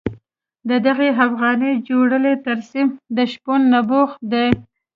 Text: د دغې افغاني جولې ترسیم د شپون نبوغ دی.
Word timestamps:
د 0.69 0.71
دغې 0.87 1.09
افغاني 1.25 1.71
جولې 1.87 2.33
ترسیم 2.45 2.87
د 3.15 3.17
شپون 3.31 3.61
نبوغ 3.73 4.09
دی. 4.31 4.49